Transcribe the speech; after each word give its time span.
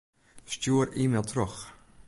Stjoer 0.53 0.87
e-mail 1.03 1.25
troch. 1.31 1.59